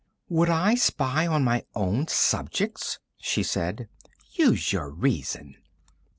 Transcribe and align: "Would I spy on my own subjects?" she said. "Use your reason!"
"Would 0.29 0.49
I 0.49 0.73
spy 0.73 1.27
on 1.27 1.43
my 1.43 1.63
own 1.75 2.07
subjects?" 2.07 2.97
she 3.19 3.43
said. 3.43 3.87
"Use 4.31 4.73
your 4.73 4.89
reason!" 4.89 5.57